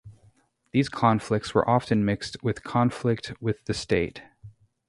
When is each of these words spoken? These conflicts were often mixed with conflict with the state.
These 0.71 0.89
conflicts 0.89 1.53
were 1.53 1.69
often 1.69 2.03
mixed 2.03 2.41
with 2.41 2.63
conflict 2.63 3.33
with 3.39 3.63
the 3.65 3.73
state. 3.75 4.23